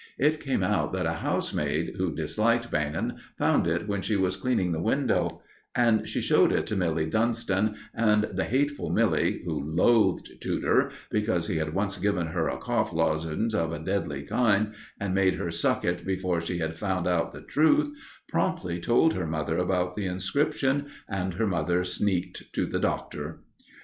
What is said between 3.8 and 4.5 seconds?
when she was